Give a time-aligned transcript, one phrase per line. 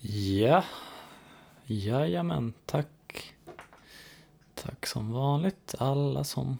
[0.00, 0.64] Ja,
[1.64, 3.34] jajamän, tack.
[4.54, 6.58] Tack som vanligt alla som...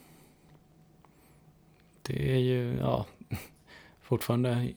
[2.03, 3.07] Det är ju, ja,
[4.01, 4.73] fortfarande,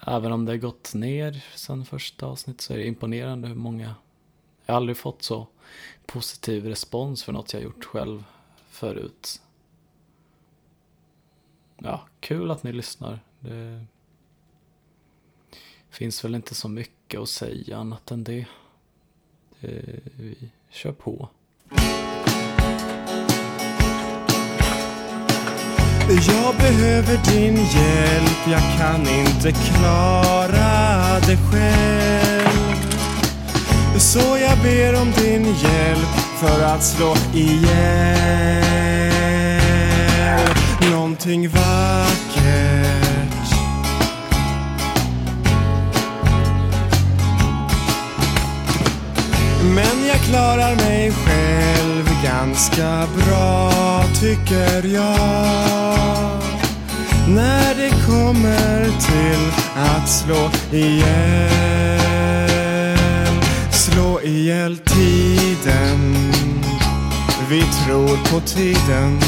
[0.00, 3.94] även om det har gått ner sen första avsnittet så är det imponerande hur många...
[4.66, 5.46] Jag har aldrig fått så
[6.06, 8.24] positiv respons för något jag gjort själv
[8.70, 9.42] förut.
[11.76, 13.20] Ja, kul att ni lyssnar.
[13.40, 13.86] Det
[15.92, 18.46] finns väl inte så mycket att säga annat än det.
[19.60, 19.70] Eh,
[20.16, 20.36] vi
[20.70, 21.28] kör på.
[26.08, 32.42] Jag behöver din hjälp, jag kan inte klara det själv.
[33.98, 39.02] Så jag ber om din hjälp för att slå ihjäl
[40.90, 42.91] någonting vackert.
[50.12, 53.72] Jag klarar mig själv ganska bra
[54.20, 56.42] tycker jag.
[57.28, 61.58] När det kommer till att slå ihjäl,
[63.72, 66.14] slå ihjäl tiden.
[67.50, 69.20] Vi tror på tiden,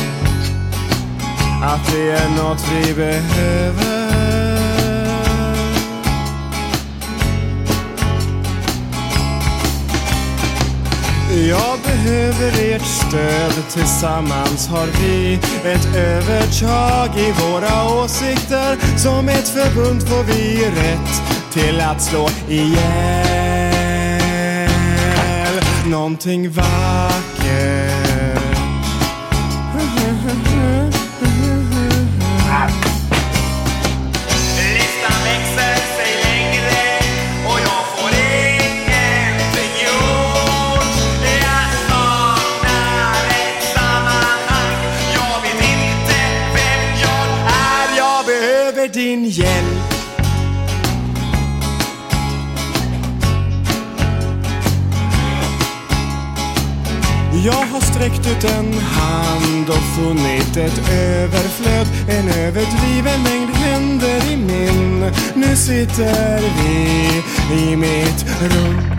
[1.62, 3.93] att det är något vi behöver.
[11.34, 18.98] Jag behöver ert stöd, tillsammans har vi ett övertag i våra åsikter.
[18.98, 23.84] Som ett förbund får vi rätt till att slå ihjäl
[25.86, 27.13] någonting vackert.
[49.04, 49.94] Din hjälp.
[57.44, 64.36] Jag har sträckt ut en hand och funnit ett överflöd En överdriven mängd händer i
[64.36, 68.93] min Nu sitter vi i mitt rum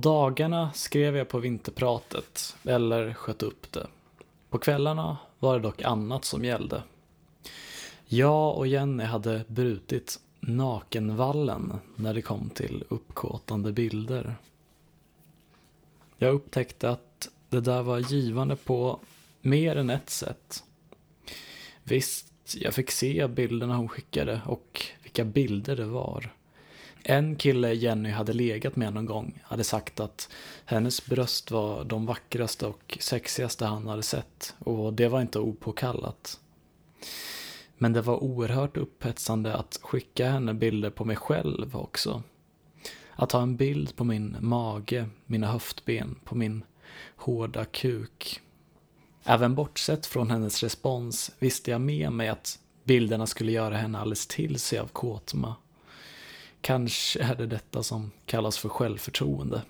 [0.00, 3.86] dagarna skrev jag på vinterpratet, eller sköt upp det.
[4.50, 6.82] På kvällarna var det dock annat som gällde.
[8.06, 14.34] Jag och Jenny hade brutit nakenvallen när det kom till uppkåtande bilder.
[16.18, 19.00] Jag upptäckte att det där var givande på
[19.40, 20.64] mer än ett sätt.
[21.82, 26.32] Visst, jag fick se bilderna hon skickade och vilka bilder det var.
[27.02, 30.28] En kille Jenny hade legat med någon gång hade sagt att
[30.64, 36.40] hennes bröst var de vackraste och sexigaste han hade sett och det var inte opåkallat.
[37.78, 42.22] Men det var oerhört upphetsande att skicka henne bilder på mig själv också.
[43.10, 46.64] Att ha en bild på min mage, mina höftben, på min
[47.16, 48.40] hårda kuk.
[49.24, 54.26] Även bortsett från hennes respons visste jag med mig att bilderna skulle göra henne alldeles
[54.26, 55.54] till sig av kåtma.
[56.60, 59.62] Kanske är det detta som kallas för självförtroende.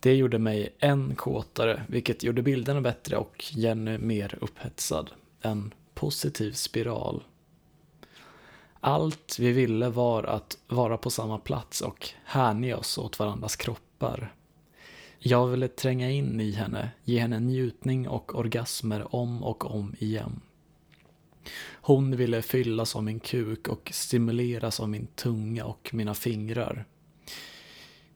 [0.00, 5.10] Det gjorde mig än kåtare, vilket gjorde bilderna bättre och Jenny mer upphetsad.
[5.40, 7.24] En positiv spiral.
[8.80, 14.34] Allt vi ville var att vara på samma plats och hänge oss åt varandras kroppar.
[15.18, 20.40] Jag ville tränga in i henne, ge henne njutning och orgasmer om och om igen.
[21.72, 26.84] Hon ville fyllas av min kuk och stimuleras av min tunga och mina fingrar.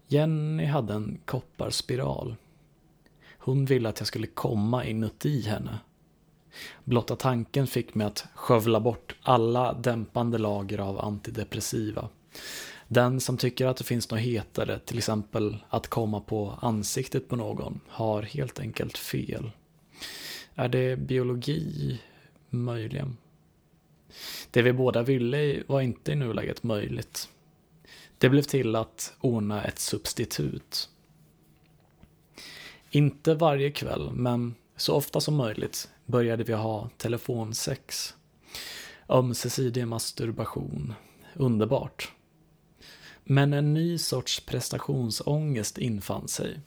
[0.07, 2.37] Jenny hade en kopparspiral.
[3.39, 5.79] Hon ville att jag skulle komma inuti henne.
[6.85, 12.09] Blotta tanken fick mig att skövla bort alla dämpande lager av antidepressiva.
[12.89, 17.37] Den som tycker att det finns något hetare, till exempel att komma på ansiktet på
[17.37, 19.51] någon, har helt enkelt fel.
[20.55, 22.01] Är det biologi?
[22.51, 23.17] Möjligen.
[24.51, 27.29] Det vi båda ville var inte i nuläget möjligt.
[28.19, 30.89] Det blev till att ordna ett substitut.
[32.91, 38.15] Inte varje kväll, men så ofta som möjligt började vi ha telefonsex.
[39.09, 40.95] Ömsesidig masturbation.
[41.35, 42.13] Underbart.
[43.25, 46.61] Men en ny sorts prestationsångest infann sig.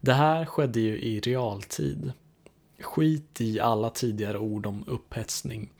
[0.00, 2.12] Det här skedde ju i realtid.
[2.80, 5.70] Skit i alla tidigare ord om upphetsning.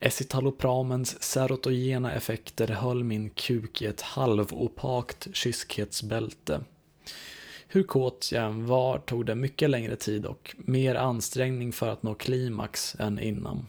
[0.00, 6.60] Escitalopramens serotogena effekter höll min kuk i ett halvopakt kyskhetsbälte.
[7.68, 12.02] Hur kåt jag än var tog det mycket längre tid och mer ansträngning för att
[12.02, 13.66] nå klimax än innan.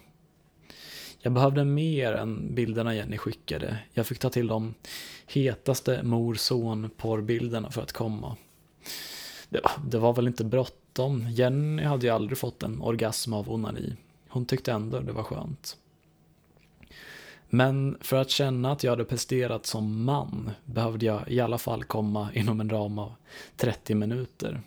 [1.22, 3.77] Jag behövde mer än bilderna Jenny skickade.
[3.94, 4.74] Jag fick ta till de
[5.27, 8.38] hetaste mor-son-porrbilderna för att komma.
[9.50, 10.44] Det, det var väl inte
[11.00, 11.28] tvärtom.
[11.30, 13.96] Jenny hade ju aldrig fått en orgasm av onani.
[14.30, 15.78] Hon tyckte ändå det var skönt.
[17.50, 21.84] Men för att känna att jag hade presterat som man behövde jag i alla fall
[21.84, 23.13] komma inom en ram av
[23.57, 24.62] 30 minuter.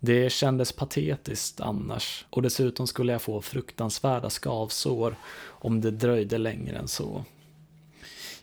[0.00, 5.16] Det kändes patetiskt annars och dessutom skulle jag få fruktansvärda skavsår
[5.62, 7.24] om det dröjde längre än så.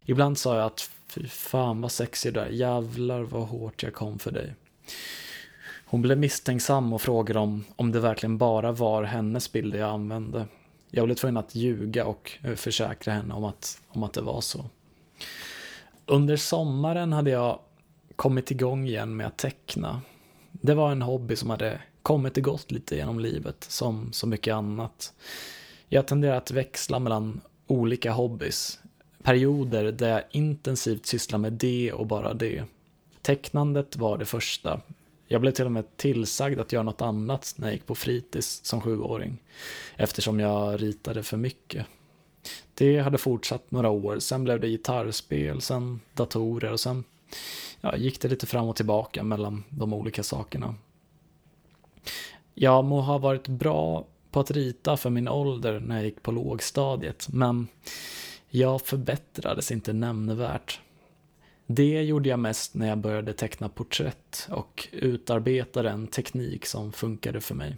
[0.06, 4.20] Ibland sa jag att fy fan vad sexig du är, jävlar vad hårt jag kom
[4.20, 4.54] för dig.
[5.94, 10.48] Hon blev misstänksam och frågade om, om det verkligen bara var hennes bilder jag använde.
[10.92, 14.42] Jag blev tvungen att ljuga och eh, försäkra henne om att, om att det var
[14.42, 14.66] så.
[16.06, 17.60] Under sommaren hade jag
[18.16, 20.02] kommit igång igen med att teckna.
[20.52, 24.54] Det var en hobby som hade kommit och gått lite genom livet, som så mycket
[24.54, 25.14] annat.
[25.88, 28.80] Jag tenderar att växla mellan olika hobbys.
[29.24, 32.64] Perioder där jag intensivt sysslar med det och bara det.
[33.22, 34.82] Tecknandet var det första,
[35.34, 38.60] jag blev till och med tillsagd att göra något annat när jag gick på fritids
[38.64, 39.38] som sjuåring,
[39.96, 41.86] eftersom jag ritade för mycket.
[42.74, 47.04] Det hade fortsatt några år, sen blev det gitarrspel, sen datorer och sen
[47.82, 50.76] ja, gick det lite fram och tillbaka mellan de olika sakerna.
[52.54, 56.32] Jag må ha varit bra på att rita för min ålder när jag gick på
[56.32, 57.68] lågstadiet, men
[58.50, 60.80] jag förbättrades inte nämnvärt.
[61.68, 67.42] Det gjorde jag mest när jag började teckna porträtt och utarbetade en teknik som funkade
[67.42, 67.78] för mig.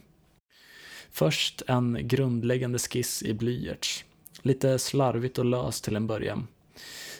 [1.11, 4.05] Först en grundläggande skiss i blyerts.
[4.41, 6.47] Lite slarvigt och löst till en början.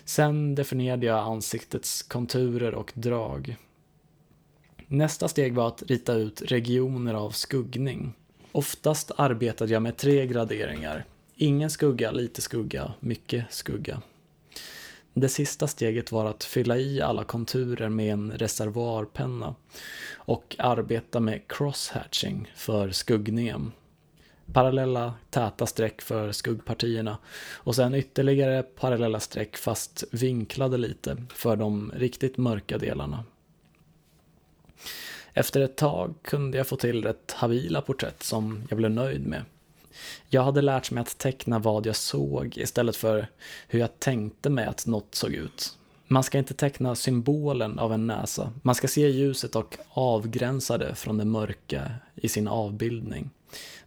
[0.05, 3.55] Sen definierade jag ansiktets konturer och drag.
[4.87, 8.13] Nästa steg var att rita ut regioner av skuggning.
[8.51, 11.05] Oftast arbetade jag med tre graderingar.
[11.35, 14.01] Ingen skugga, lite skugga, mycket skugga.
[15.17, 19.55] Det sista steget var att fylla i alla konturer med en reservoarpenna
[20.15, 23.71] och arbeta med crosshatching för skuggningen.
[24.53, 27.17] Parallella täta streck för skuggpartierna
[27.53, 33.23] och sen ytterligare parallella streck fast vinklade lite för de riktigt mörka delarna.
[35.33, 39.43] Efter ett tag kunde jag få till rätt habila porträtt som jag blev nöjd med.
[40.29, 43.27] Jag hade lärt mig att teckna vad jag såg istället för
[43.67, 45.77] hur jag tänkte mig att något såg ut.
[46.07, 48.53] Man ska inte teckna symbolen av en näsa.
[48.61, 53.29] Man ska se ljuset och avgränsa det från det mörka i sin avbildning.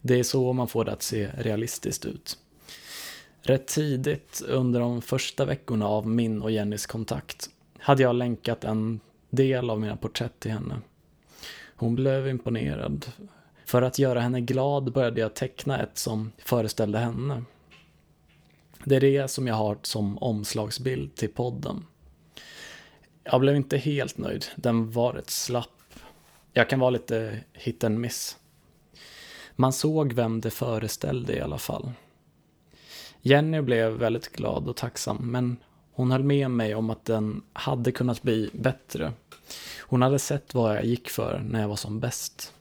[0.01, 2.39] Det är så man får det att se realistiskt ut.
[3.43, 9.01] Rätt tidigt under de första veckorna av min och Jennys kontakt hade jag länkat en
[9.31, 10.81] del av mina porträtt till henne.
[11.77, 13.07] Hon blev imponerad
[13.69, 17.43] för att göra henne glad började jag teckna ett som föreställde henne.
[18.85, 21.85] Det är det som jag har som omslagsbild till podden.
[23.25, 25.95] Jag blev inte helt nöjd, den var rätt slapp.
[26.53, 28.37] Jag kan vara lite hit and miss.
[29.57, 31.93] Man såg vem det föreställde i alla fall.
[33.21, 35.57] Jenny blev väldigt glad och tacksam, men
[35.93, 39.13] hon höll med mig om att den hade kunnat bli bättre.
[39.81, 42.55] Hon hade sett vad jag gick för när jag var som bäst.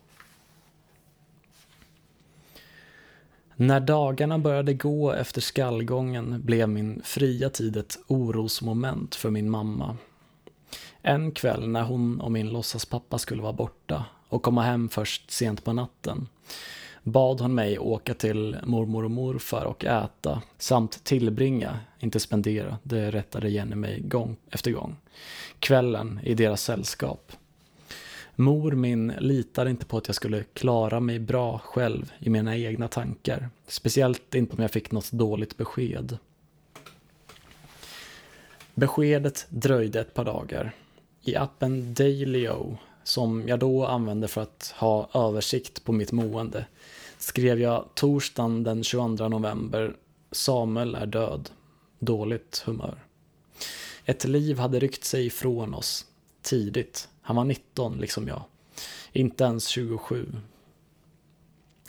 [3.59, 9.97] När dagarna började gå efter skallgången blev min fria tid ett orosmoment för min mamma.
[11.01, 15.63] En kväll när hon och min låtsaspappa skulle vara borta och komma hem först sent
[15.63, 16.27] på natten
[17.11, 23.11] bad hon mig åka till mormor och morfar och äta samt tillbringa, inte spendera, det
[23.11, 24.95] rättade Jenny mig gång efter gång,
[25.59, 27.31] kvällen i deras sällskap.
[28.39, 32.87] Mor min litade inte på att jag skulle klara mig bra själv i mina egna
[32.87, 33.49] tankar.
[33.67, 36.17] Speciellt inte om jag fick något dåligt besked.
[38.73, 40.71] Beskedet dröjde ett par dagar.
[41.21, 46.65] I appen Dailyo, som jag då använde för att ha översikt på mitt mående,
[47.17, 49.95] skrev jag torsdagen den 22 november
[50.31, 51.49] Samuel är död.
[51.99, 53.03] Dåligt humör.
[54.05, 56.05] Ett liv hade ryckt sig ifrån oss.
[56.41, 57.09] Tidigt.
[57.27, 58.43] Han var 19, liksom jag.
[59.11, 60.35] Inte ens 27.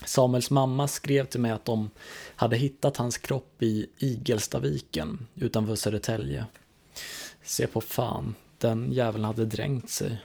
[0.05, 1.91] Samuels mamma skrev till mig att de
[2.37, 6.47] hade hittat hans kropp i Igelstaviken utanför Södertälje.
[7.43, 10.19] Se på fan, den jäveln hade dränkt sig.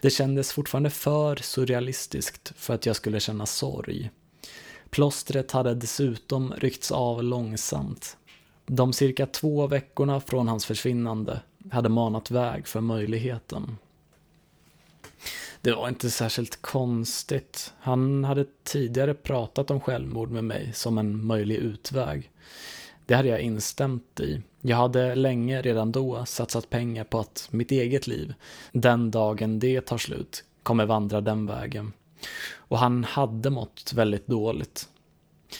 [0.00, 4.10] Det kändes fortfarande för surrealistiskt för att jag skulle känna sorg.
[4.90, 8.16] Plåstret hade dessutom ryckts av långsamt.
[8.66, 11.40] De cirka två veckorna från hans försvinnande
[11.70, 13.76] hade manat väg för möjligheten.
[15.60, 17.72] Det var inte särskilt konstigt.
[17.80, 22.30] Han hade tidigare pratat om självmord med mig som en möjlig utväg.
[23.06, 24.42] Det hade jag instämt i.
[24.60, 28.34] Jag hade länge redan då satsat pengar på att mitt eget liv,
[28.72, 31.92] den dagen det tar slut, kommer vandra den vägen.
[32.56, 34.88] Och han hade mått väldigt dåligt.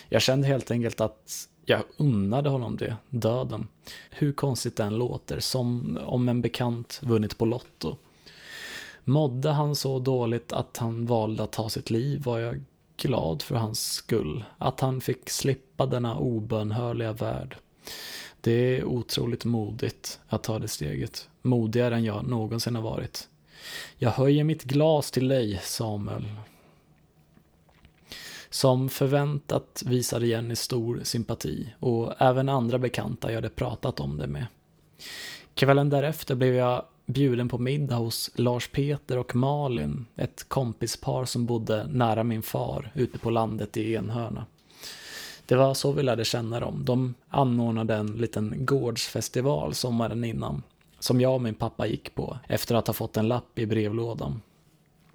[0.09, 3.69] Jag kände helt enkelt att jag unnade honom det, döden.
[4.11, 7.97] Hur konstigt den låter, som om en bekant vunnit på Lotto.
[9.05, 12.63] Mådde han så dåligt att han valde att ta sitt liv var jag
[12.97, 14.45] glad för hans skull.
[14.59, 17.57] Att han fick slippa denna obönhörliga värld.
[18.41, 21.29] Det är otroligt modigt att ta det steget.
[21.43, 23.29] Modigare än jag någonsin har varit.
[23.99, 26.25] Jag höjer mitt glas till dig, Samuel.
[28.51, 34.27] Som förväntat visade Jenny stor sympati och även andra bekanta jag hade pratat om det
[34.27, 34.47] med.
[35.55, 41.47] Kvällen därefter blev jag bjuden på middag hos Lars Peter och Malin, ett kompispar som
[41.47, 44.47] bodde nära min far ute på landet i Enhörna.
[45.47, 46.85] Det var så vi lärde känna dem.
[46.85, 50.63] De anordnade en liten gårdsfestival sommaren innan,
[50.99, 54.43] som jag och min pappa gick på efter att ha fått en lapp i brevlådan.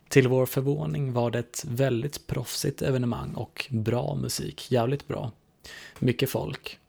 [0.07, 5.31] Till vår förvåning var det ett väldigt proffsigt evenemang och bra musik, jävligt bra.
[5.99, 6.79] Mycket folk.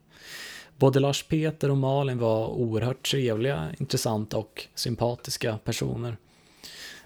[0.81, 6.17] Både Lars Peter och Malin var oerhört trevliga, intressanta och sympatiska personer.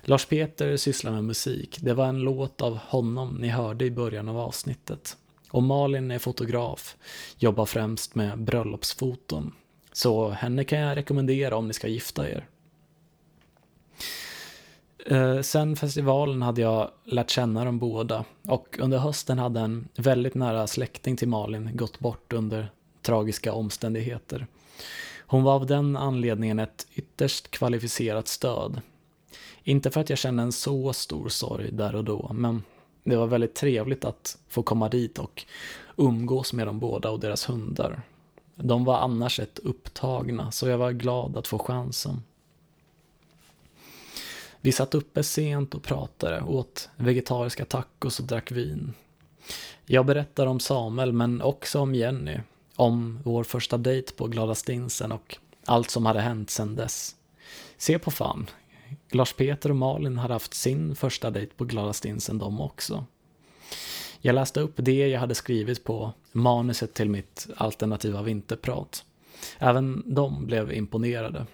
[0.02, 1.78] Lars Peter sysslar med musik.
[1.82, 5.18] Det var en låt av honom ni hörde i början av avsnittet.
[5.52, 6.96] Och Malin är fotograf,
[7.38, 9.52] jobbar främst med bröllopsfoton.
[9.92, 12.48] Så henne kan jag rekommendera om ni ska gifta er.
[15.06, 20.36] Eh, sen festivalen hade jag lärt känna dem båda och under hösten hade en väldigt
[20.36, 22.72] nära släkting till Malin gått bort under
[23.06, 24.48] tragiska omständigheter.
[25.28, 28.82] Hon var av den anledningen ett ytterst kvalificerat stöd.
[29.64, 32.64] Inte för att jag kände en så stor sorg där och då, men
[33.04, 35.46] det var väldigt trevligt att få komma dit och
[35.98, 38.02] umgås med dem båda och deras hundar.
[38.56, 42.24] De var annars ett upptagna, så jag var glad att få chansen.
[44.62, 48.94] Vi satt uppe sent och pratade, åt vegetariska tacos och drack vin.
[49.86, 52.40] Jag berättar om Samuel, men också om Jenny,
[52.76, 57.16] om vår första dejt på Glada Stinsen och allt som hade hänt sedan dess.
[57.78, 58.50] Se på fan,
[59.12, 63.06] Lars Peter och Malin hade haft sin första dejt på Glada Stinsen de också.
[64.22, 69.06] Jag läste upp det jag hade skrivit på manuset till mitt alternativa vinterprat.
[69.60, 71.46] Även de blev imponerade.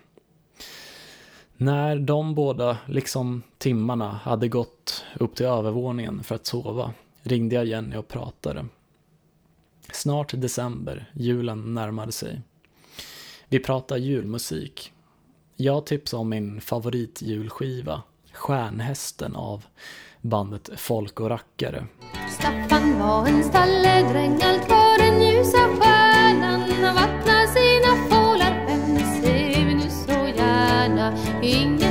[1.57, 7.65] När de båda, liksom timmarna, hade gått upp till övervåningen för att sova ringde jag
[7.65, 8.65] Jenny och pratade.
[9.91, 12.41] Snart december, julen närmade sig.
[13.47, 14.91] Vi pratar julmusik.
[15.55, 18.01] Jag tipsade om min favoritjulskiva,
[18.33, 19.65] Stjärnhästen av
[20.21, 21.85] bandet Folk och Rackare.
[22.29, 26.61] Staffan var en stalledräng, allt var den ljusa stjärnan
[26.95, 31.17] vattnar sina fålar, vem ser vi nu så gärna?
[31.41, 31.90] Ingen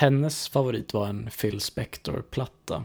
[0.00, 2.84] Hennes favorit var en Phil Spector-platta.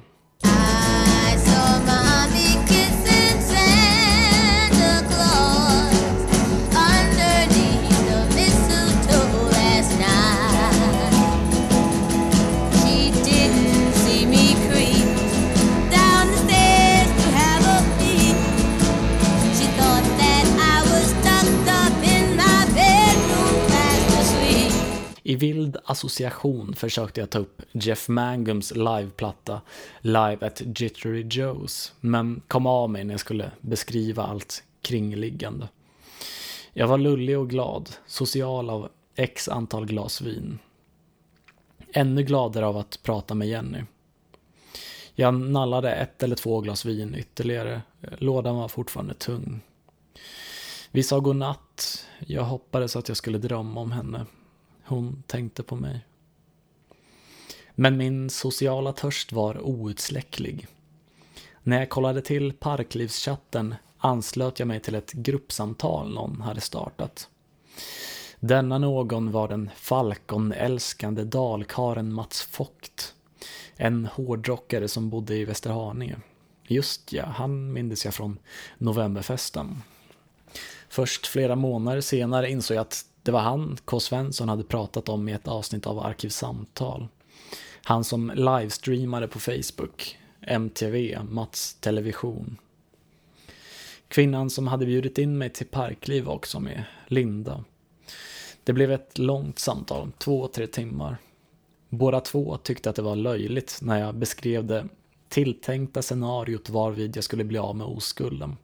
[25.36, 29.62] I vild association försökte jag ta upp Jeff Mangums liveplatta
[30.02, 35.68] Live at Jittery Joe's, men kom av mig när jag skulle beskriva allt kringliggande.
[36.74, 40.60] Jag var lullig och glad, social av x antal glas vin.
[41.94, 43.84] Ännu gladare av att prata med Jenny.
[45.16, 47.82] Jag nallade ett eller två glas vin ytterligare.
[48.18, 49.62] Lådan var fortfarande tung.
[50.92, 52.06] Vi sa godnatt.
[52.20, 54.26] Jag hoppades att jag skulle drömma om henne.
[54.86, 56.06] Hon tänkte på mig.
[57.76, 60.68] Men min sociala törst var outsläcklig.
[61.64, 67.30] När jag kollade till parklivschatten anslöt jag mig till ett gruppsamtal någon hade startat.
[68.40, 73.14] Denna någon var den falkonälskande dalkaren Mats Fogt.
[73.76, 76.18] En hårdrockare som bodde i Västerhaninge.
[76.68, 78.40] Just ja, han mindes jag från
[78.78, 79.82] novemberfesten.
[80.90, 84.00] Först flera månader senare insåg jag att det var han K.
[84.00, 87.08] Svensson hade pratat om i ett avsnitt av Arkivsamtal.
[87.84, 92.58] Han som livestreamade på Facebook, MTV, Mats Television.
[94.08, 97.64] Kvinnan som hade bjudit in mig till parkliv var också med, Linda.
[98.64, 101.18] Det blev ett långt samtal, två, tre timmar.
[101.90, 104.88] Båda två tyckte att det var löjligt när jag beskrev det
[105.30, 108.58] tilltänkta scenariot varvid jag skulle bli av med oskulden.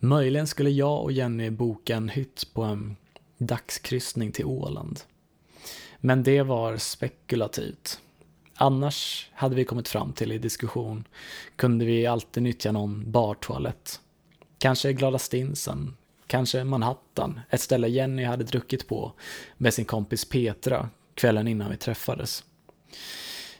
[0.00, 2.96] Möjligen skulle jag och Jenny boka en hytt på en
[3.38, 5.00] dagskryssning till Åland.
[6.00, 8.00] Men det var spekulativt.
[8.54, 11.04] Annars hade vi kommit fram till i diskussion
[11.56, 14.00] kunde vi alltid nyttja någon bartoalett.
[14.58, 15.96] Kanske Glada Stinsen,
[16.26, 19.12] kanske Manhattan, ett ställe Jenny hade druckit på
[19.56, 22.44] med sin kompis Petra kvällen innan vi träffades.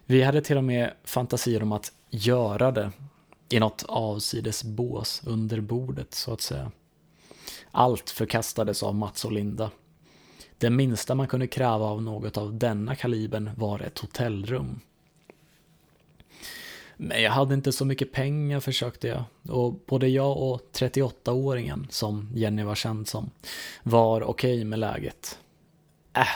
[0.05, 2.93] Vi hade till och med fantasier om att göra det
[3.49, 6.71] i något avsides bås under bordet, så att säga.
[7.71, 9.71] Allt förkastades av Mats och Linda.
[10.59, 14.81] Det minsta man kunde kräva av något av denna kalibern var ett hotellrum.
[16.97, 19.25] Men jag hade inte så mycket pengar försökte jag.
[19.49, 23.31] Och både jag och 38-åringen, som Jenny var känd som,
[23.83, 25.39] var okej okay med läget.
[26.13, 26.27] Äh,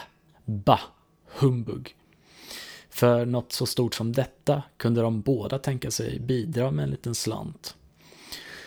[0.45, 0.81] Bah!
[1.27, 1.97] humbug.
[3.03, 7.15] För något så stort som detta kunde de båda tänka sig bidra med en liten
[7.15, 7.77] slant.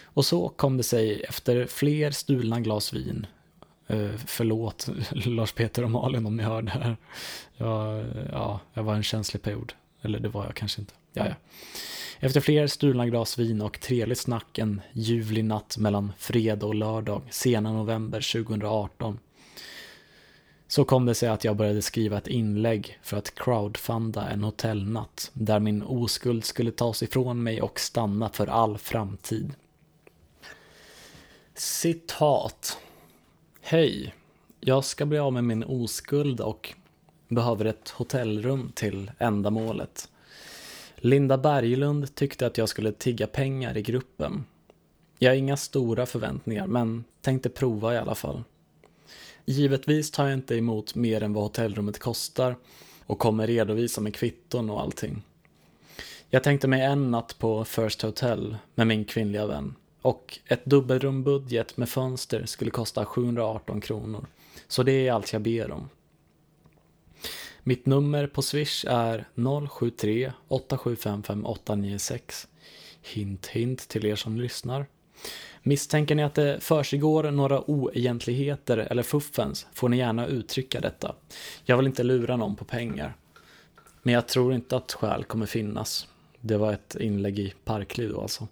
[0.03, 3.27] Och så kom det sig efter fler stulna glas vin
[3.87, 6.97] eh, förlåt Lars Peter och Malin om ni hör det här.
[7.57, 9.73] Jag, ja, jag var en känslig period.
[10.01, 10.93] Eller det var jag kanske inte.
[11.13, 11.35] Jaja.
[12.19, 17.21] Efter fler stulna glas vin och trevligt snack en ljuvlig natt mellan fredag och lördag,
[17.29, 19.19] sena november 2018,
[20.75, 25.31] så kom det sig att jag började skriva ett inlägg för att crowdfunda en hotellnatt
[25.33, 29.53] där min oskuld skulle tas ifrån mig och stanna för all framtid.
[31.53, 32.77] Citat.
[33.61, 34.13] Hej.
[34.59, 36.73] Jag ska bli av med min oskuld och
[37.27, 40.09] behöver ett hotellrum till ändamålet.
[40.95, 44.45] Linda Berglund tyckte att jag skulle tigga pengar i gruppen.
[45.19, 48.43] Jag har inga stora förväntningar, men tänkte prova i alla fall.
[49.45, 52.55] Givetvis tar jag inte emot mer än vad hotellrummet kostar
[53.05, 55.21] och kommer redovisa med kvitton och allting.
[56.29, 61.77] Jag tänkte mig en natt på First Hotel med min kvinnliga vän och ett dubbelrumbudget
[61.77, 64.25] med fönster skulle kosta 718 kronor.
[64.67, 65.89] Så det är allt jag ber om.
[67.63, 72.47] Mitt nummer på Swish är 073-875 5896.
[73.01, 74.85] Hint hint till er som lyssnar.
[75.67, 81.15] Misstänker ni att det försiggår några oegentligheter eller fuffens får ni gärna uttrycka detta.
[81.63, 83.15] Jag vill inte lura någon på pengar.
[84.03, 86.07] Men jag tror inte att skäl kommer finnas.
[86.41, 88.47] Det var ett inlägg i Parkliv då alltså.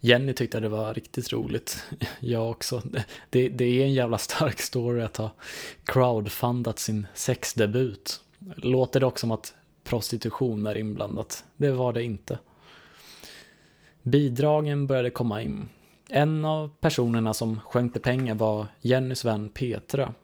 [0.00, 1.84] Jenny tyckte det var riktigt roligt.
[2.20, 2.82] Jag också.
[3.30, 5.30] Det, det är en jävla stark story att ha
[5.84, 8.20] crowdfundat sin sexdebut.
[8.56, 11.44] Låter det också som att prostitution är inblandat.
[11.56, 12.38] Det var det inte.
[14.02, 15.68] Bidragen började komma in.
[16.08, 20.14] En av personerna som skänkte pengar var Jennys vän Petra.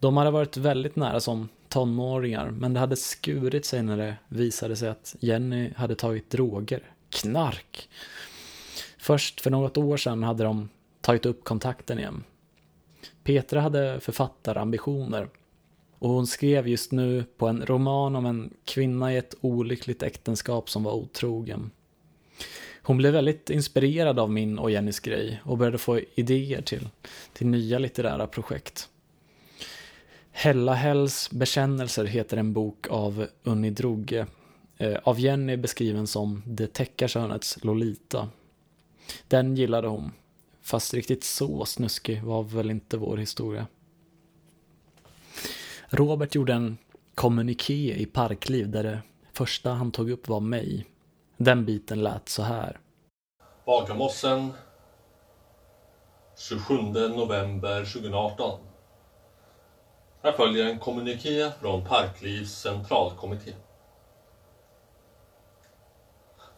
[0.00, 4.76] De hade varit väldigt nära som tonåringar, men det hade skurit sig när det visade
[4.76, 6.82] sig att Jenny hade tagit droger.
[7.10, 7.88] Knark!
[8.98, 10.68] Först för något år sedan hade de
[11.00, 12.24] tagit upp kontakten igen.
[13.24, 15.28] Petra hade författarambitioner
[15.98, 20.70] Och hon skrev just nu på en roman om en kvinna i ett olyckligt äktenskap
[20.70, 21.70] som var otrogen.
[22.86, 26.88] Hon blev väldigt inspirerad av min och Jennys grej och började få idéer till,
[27.32, 28.88] till nya litterära projekt.
[30.30, 34.26] Hella Hells bekännelser heter en bok av Unni Droge,
[34.76, 38.28] eh, av Jenny beskriven som det täckarkönets Lolita.
[39.28, 40.12] Den gillade hon,
[40.62, 43.66] fast riktigt så snuskig var väl inte vår historia.
[45.88, 46.78] Robert gjorde en
[47.14, 48.98] kommuniké i Parkliv där det
[49.32, 50.86] första han tog upp var mig.
[51.36, 52.80] Den biten lät så här.
[53.64, 54.52] Bagarmossen
[56.36, 56.74] 27
[57.08, 58.60] november 2018.
[60.22, 63.52] Här följer en kommuniké från Parklivs centralkommitté.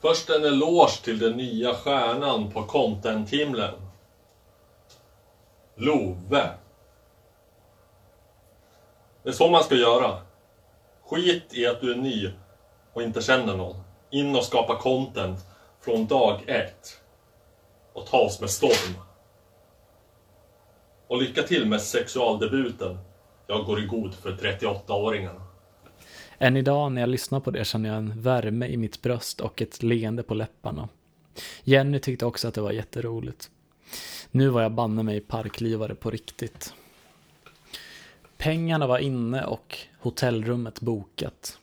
[0.01, 3.75] Först en eloge till den nya stjärnan på content-himlen.
[5.75, 6.51] Love.
[9.23, 10.23] Det är så man ska göra.
[11.05, 12.33] Skit i att du är ny
[12.93, 13.88] och inte känner någon.
[14.11, 15.39] In och skapa content
[15.81, 17.01] från dag ett.
[17.93, 18.95] Och ta oss med storm.
[21.07, 22.99] Och lycka till med sexualdebuten.
[23.47, 25.41] Jag går i god för 38-åringarna.
[26.39, 29.63] Än idag när jag lyssnar på det känner jag en värme i mitt bröst och
[29.63, 30.89] ett leende på läpparna.
[31.65, 33.51] Jenny tyckte också att det var jätteroligt.
[34.31, 36.75] Nu var jag banne mig parklivare på riktigt.
[38.37, 41.59] Pengarna var inne och hotellrummet bokat.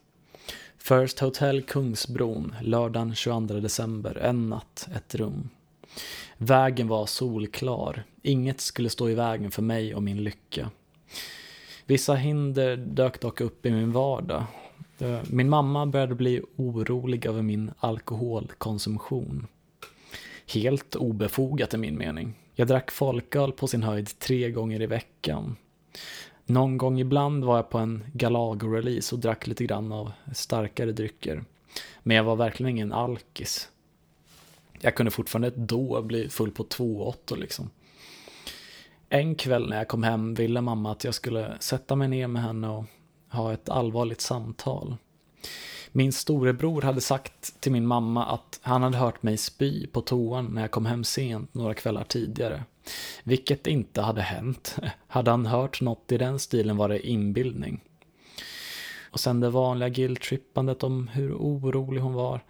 [0.88, 5.50] First Hotel Kungsbron, lördagen 22 december, en natt, ett rum.
[6.38, 10.72] Vägen var solklar, inget skulle stå i vägen för mig och min lycka.
[11.86, 14.44] Vissa hinder dök dock upp i min vardag.
[15.00, 19.48] Eh, min mamma började bli orolig över min alkoholkonsumtion.
[20.54, 22.34] Helt obefogat i min mening.
[22.54, 25.56] Jag drack folköl på sin höjd tre gånger i veckan.
[26.46, 31.44] Någon gång ibland var jag på en Galago-release och drack lite grann av starkare drycker.
[32.04, 33.70] Men jag var verkligen ingen alkis.
[34.82, 37.70] Jag kunde fortfarande då bli full på två åttor liksom.
[39.10, 42.42] En kväll när jag kom hem ville mamma att jag skulle sätta mig ner med
[42.42, 42.86] henne och
[43.30, 44.96] ha ett allvarligt samtal.
[45.92, 50.46] Min storebror hade sagt till min mamma att han hade hört mig spy på toan
[50.46, 52.64] när jag kom hem sent några kvällar tidigare.
[53.24, 54.76] Vilket inte hade hänt.
[55.08, 57.82] Hade han hört något i den stilen var det inbildning.
[59.12, 62.44] Och sen det vanliga guilt-trippandet om hur orolig hon var.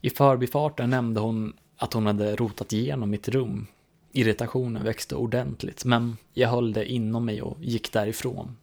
[0.00, 3.66] I förbifarten nämnde hon att hon hade rotat igenom mitt rum.
[4.12, 8.56] Irritationen växte ordentligt, men jag höll det inom mig och gick därifrån.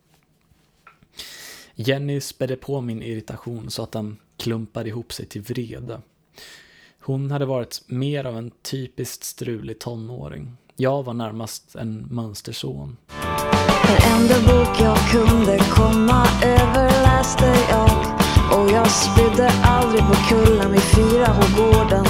[1.75, 6.01] Jenny spädde på min irritation så att den klumpade ihop sig till vrede.
[6.99, 10.57] Hon hade varit mer av en typiskt strulig tonåring.
[10.77, 12.97] Jag var närmast en mönsterson.
[13.87, 17.91] Den enda bok jag kunde komma över läste jag.
[18.59, 22.05] Och jag spydde aldrig på kullen vid fyra gården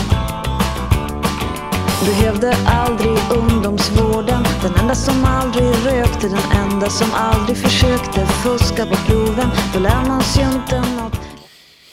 [2.05, 4.43] Behövde aldrig ungdomsvården.
[4.61, 9.49] Den enda som aldrig rökte Den enda som aldrig försökte fuska på proven.
[9.73, 11.19] Då lär man sig inte något.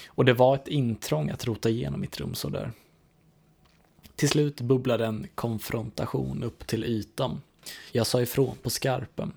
[0.09, 2.73] Och det var ett intrång att rota igenom mitt rum sådär.
[4.23, 7.43] Till slut bubblade en konfrontation upp till ytan.
[7.93, 9.33] Jag sa ifrån på skarpen.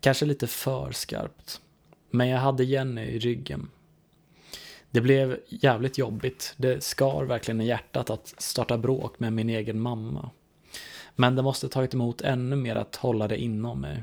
[0.00, 1.60] Kanske lite för skarpt.
[2.10, 3.70] Men jag hade Jenny i ryggen.
[4.90, 6.54] Det blev jävligt jobbigt.
[6.56, 10.30] Det skar verkligen i hjärtat att starta bråk med min egen mamma.
[11.16, 14.02] Men det måste tagit emot ännu mer att hålla det inom mig.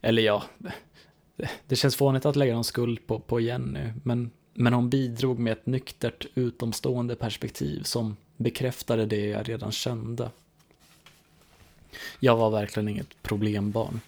[0.00, 0.42] Eller ja,
[1.66, 5.52] det känns fånigt att lägga någon skuld på, på Jenny, men, men hon bidrog med
[5.52, 10.30] ett nyktert utomstående perspektiv som bekräftade det jag redan kände.
[12.20, 14.00] Jag var verkligen inget problembarn.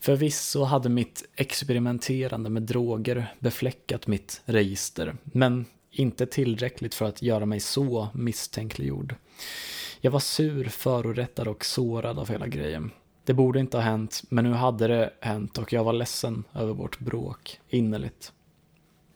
[0.00, 7.46] Förvisso hade mitt experimenterande med droger befläckat mitt register, men inte tillräckligt för att göra
[7.46, 9.14] mig så misstänkliggjord.
[10.00, 12.90] Jag var sur, förorättad och sårad av hela grejen.
[13.24, 16.72] Det borde inte ha hänt, men nu hade det hänt och jag var ledsen över
[16.72, 18.32] vårt bråk, innerligt.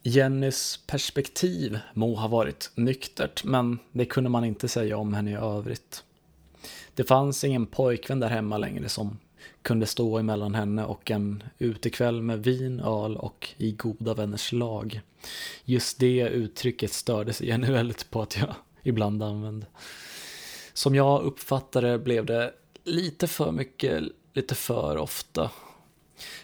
[0.06, 5.34] Jennys perspektiv må ha varit nyktert, men det kunde man inte säga om henne i
[5.34, 6.04] övrigt.
[6.94, 9.18] Det fanns ingen pojkvän där hemma längre som
[9.62, 15.00] kunde stå emellan henne och en utekväll med vin, öl och i goda vänners lag.
[15.64, 19.66] Just det uttrycket stördes Jenny väldigt på att jag ibland använde.
[20.72, 25.50] Som jag uppfattade blev det lite för mycket, lite för ofta.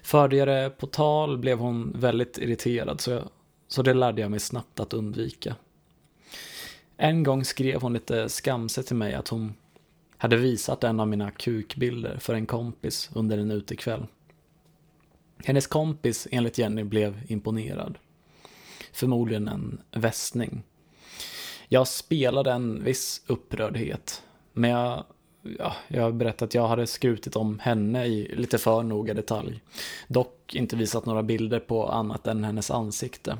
[0.02, 3.28] Förde jag det på tal blev hon väldigt irriterad så, jag,
[3.70, 5.56] så det lärde jag mig snabbt att undvika.
[6.96, 9.54] En gång skrev hon lite skamset till mig att hon
[10.16, 14.06] hade visat en av mina kukbilder för en kompis under en utekväll.
[15.44, 17.98] Hennes kompis, enligt Jenny, blev imponerad.
[18.92, 20.62] Förmodligen en västning.
[21.68, 25.04] Jag spelade en viss upprördhet, men jag,
[25.59, 29.61] ja, jag berättade att jag hade skrutit om henne i lite för noga detalj.
[30.09, 33.38] Dock inte visat några bilder på annat än hennes ansikte.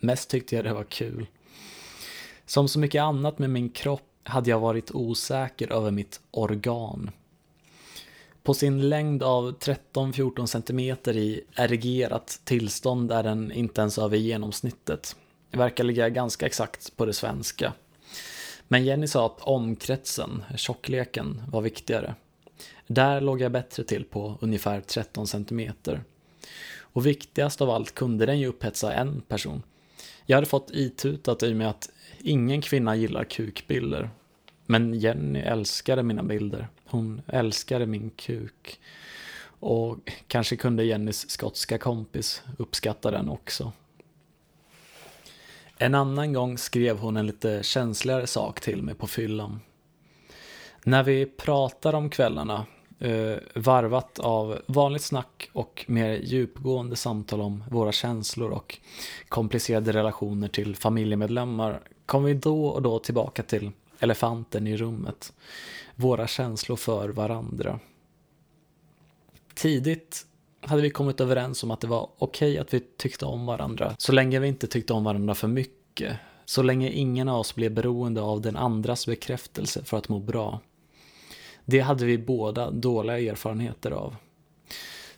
[0.00, 1.26] Mest tyckte jag det var kul.
[2.46, 7.10] Som så mycket annat med min kropp hade jag varit osäker över mitt organ.
[8.42, 15.16] På sin längd av 13-14 cm i erigerat tillstånd är den inte ens över genomsnittet.
[15.50, 17.72] Det verkar ligga ganska exakt på det svenska.
[18.68, 22.14] Men Jenny sa att omkretsen, tjockleken, var viktigare.
[22.86, 25.72] Där låg jag bättre till på ungefär 13 cm.
[26.78, 29.62] Och viktigast av allt kunde den ju upphetsa en person.
[30.26, 34.10] Jag hade fått itutat i mig att ingen kvinna gillar kukbilder.
[34.66, 36.68] Men Jenny älskade mina bilder.
[36.84, 38.80] Hon älskade min kuk.
[39.60, 43.72] Och kanske kunde Jennys skotska kompis uppskatta den också.
[45.78, 49.60] En annan gång skrev hon en lite känsligare sak till mig på fyllan.
[50.84, 52.66] När vi pratar om kvällarna,
[52.98, 58.78] eh, varvat av vanligt snack och mer djupgående samtal om våra känslor och
[59.28, 65.32] komplicerade relationer till familjemedlemmar, kom vi då och då tillbaka till elefanten i rummet.
[65.94, 67.80] Våra känslor för varandra.
[69.54, 70.26] Tidigt
[70.60, 74.12] hade vi kommit överens om att det var okej att vi tyckte om varandra, så
[74.12, 76.16] länge vi inte tyckte om varandra för mycket.
[76.44, 80.60] Så länge ingen av oss blev beroende av den andras bekräftelse för att må bra.
[81.68, 84.16] Det hade vi båda dåliga erfarenheter av.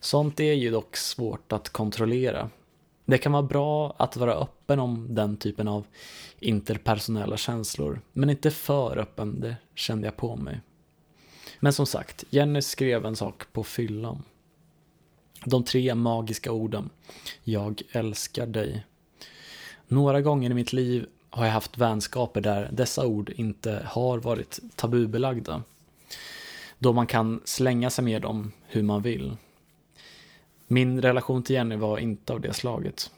[0.00, 2.50] Sånt är ju dock svårt att kontrollera.
[3.04, 5.86] Det kan vara bra att vara öppen om den typen av
[6.40, 10.60] interpersonella känslor, men inte för öppen, det kände jag på mig.
[11.60, 14.22] Men som sagt, Jenny skrev en sak på fyllan.
[15.44, 16.90] De tre magiska orden.
[17.44, 18.86] Jag älskar dig.
[19.88, 24.60] Några gånger i mitt liv har jag haft vänskaper där dessa ord inte har varit
[24.76, 25.62] tabubelagda.
[26.78, 29.36] Då man kan slänga sig med dem hur man vill.
[30.66, 33.10] Min relation till Jenny var inte av det slaget.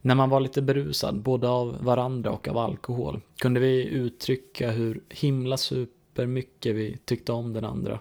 [0.00, 5.00] När man var lite berusad, både av varandra och av alkohol, kunde vi uttrycka hur
[5.08, 8.00] himla supermycket vi tyckte om den andra.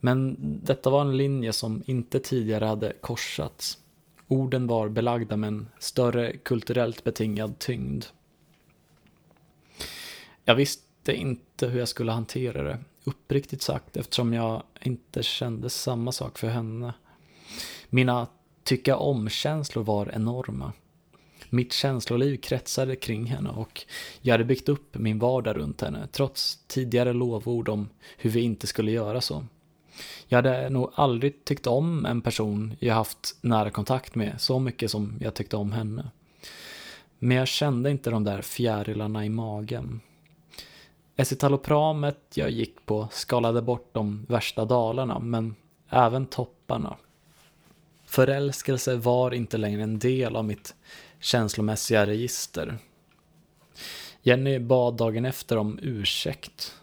[0.00, 3.78] Men detta var en linje som inte tidigare hade korsats.
[4.28, 8.04] Orden var belagda med en större kulturellt betingad tyngd.
[10.44, 16.12] Jag visste inte hur jag skulle hantera det, uppriktigt sagt, eftersom jag inte kände samma
[16.12, 16.94] sak för henne.
[17.90, 18.26] Mina
[18.64, 20.72] tycka om-känslor var enorma.
[21.50, 23.86] Mitt känsloliv kretsade kring henne och
[24.20, 28.66] jag hade byggt upp min vardag runt henne, trots tidigare lovord om hur vi inte
[28.66, 29.44] skulle göra så.
[30.28, 34.90] Jag hade nog aldrig tyckt om en person jag haft nära kontakt med så mycket
[34.90, 36.10] som jag tyckte om henne.
[37.18, 40.00] Men jag kände inte de där fjärilarna i magen.
[41.16, 45.54] Escitalopramet jag gick på skalade bort de värsta dalarna, men
[45.88, 46.96] även topparna.
[48.04, 50.74] Förälskelse var inte längre en del av mitt
[51.20, 52.78] känslomässiga register.
[54.22, 56.74] Jenny bad dagen efter om ursäkt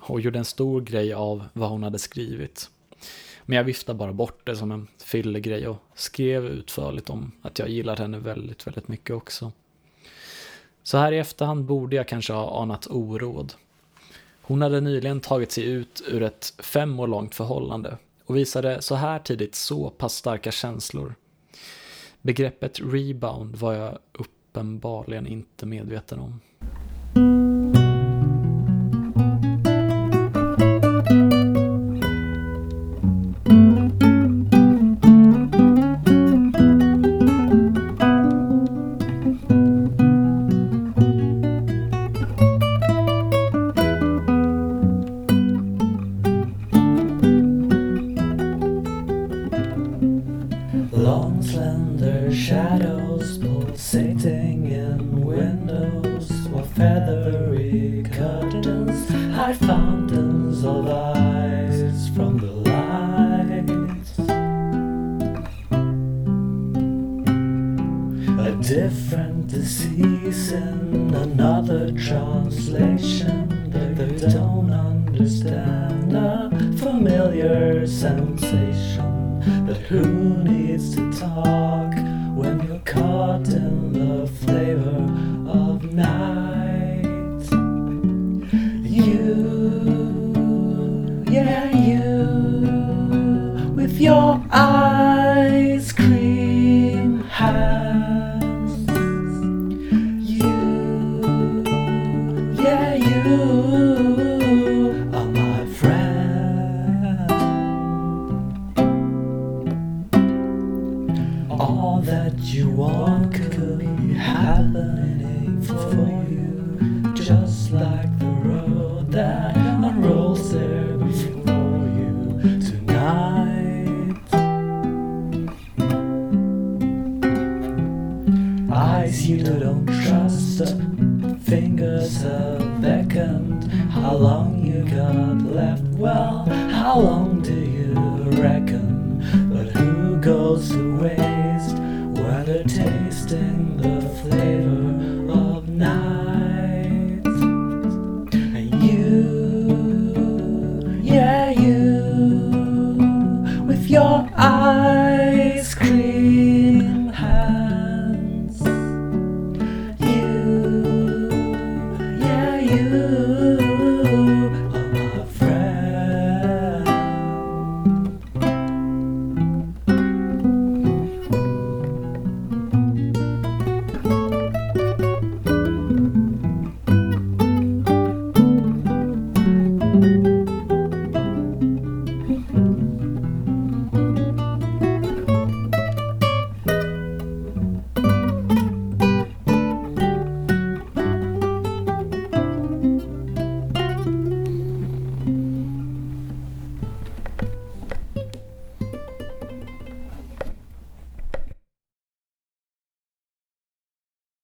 [0.00, 2.70] och gjorde en stor grej av vad hon hade skrivit.
[3.42, 7.68] Men jag viftade bara bort det som en fyllegrej och skrev utförligt om att jag
[7.68, 9.52] gillade henne väldigt, väldigt mycket också.
[10.82, 13.54] Så här i efterhand borde jag kanske ha anat oråd.
[14.48, 18.94] Hon hade nyligen tagit sig ut ur ett fem år långt förhållande och visade så
[18.94, 21.14] här tidigt så pass starka känslor.
[22.22, 26.40] Begreppet rebound var jag uppenbarligen inte medveten om.